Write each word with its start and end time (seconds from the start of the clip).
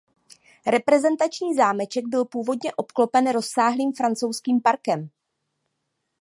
Reprezentační 0.67 1.55
zámeček 1.55 2.05
byl 2.07 2.25
původně 2.25 2.73
obklopen 2.75 3.31
rozsáhlým 3.31 3.93
francouzským 3.93 4.61
parkem. 4.61 5.09